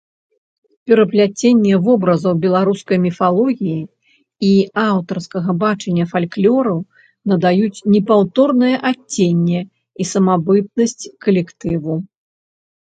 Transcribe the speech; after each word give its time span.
Перапляценне 0.91 1.73
вобразаў 1.87 2.33
беларускай 2.45 2.97
міфалогіі 3.03 3.75
і 4.49 4.55
аўтарскага 4.85 5.49
бачання 5.63 6.05
фальклору 6.13 6.73
надаюць 7.33 7.83
непаўторнае 7.97 8.75
адценне 8.93 9.61
і 9.67 10.03
самабытнасць 10.13 11.11
калектыву. 11.27 11.93